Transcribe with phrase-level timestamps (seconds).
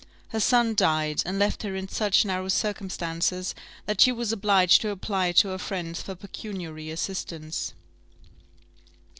[0.29, 3.53] Her son died, and left her in such narrow circumstances,
[3.85, 7.75] that she was obliged to apply to her friends for pecuniary assistance.